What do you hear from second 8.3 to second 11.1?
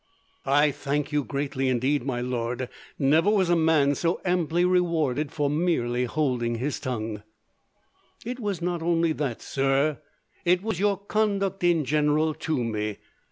was not only that, sir. It was your